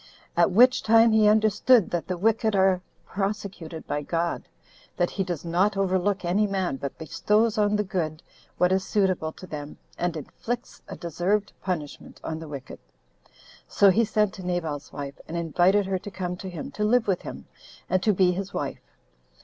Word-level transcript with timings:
At 0.35 0.49
which 0.49 0.81
time 0.81 1.11
he 1.11 1.27
understood 1.27 1.91
that 1.91 2.07
the 2.07 2.17
wicked 2.17 2.55
are 2.55 2.81
prosecuted 3.05 3.85
by 3.85 4.01
God; 4.01 4.41
that 4.97 5.11
he 5.11 5.23
does 5.23 5.45
not 5.45 5.77
overlook 5.77 6.25
any 6.25 6.47
man, 6.47 6.77
but 6.77 6.97
bestows 6.97 7.55
on 7.55 7.75
the 7.75 7.83
good 7.83 8.23
what 8.57 8.71
is 8.71 8.83
suitable 8.83 9.31
to 9.33 9.45
them, 9.45 9.77
and 9.99 10.17
inflicts 10.17 10.81
a 10.87 10.95
deserved 10.95 11.53
punishment 11.61 12.19
on 12.23 12.39
the 12.39 12.47
wicked. 12.47 12.79
So 13.67 13.91
he 13.91 14.03
sent 14.03 14.33
to 14.33 14.43
Nabal's 14.43 14.91
wife, 14.91 15.19
and 15.27 15.37
invited 15.37 15.85
her 15.85 15.99
to 15.99 16.09
come 16.09 16.35
to 16.37 16.49
him, 16.49 16.71
to 16.71 16.83
live 16.83 17.05
with 17.05 17.21
him, 17.21 17.45
and 17.87 18.01
to 18.01 18.11
be 18.11 18.31
his 18.31 18.55
wife. 18.55 18.81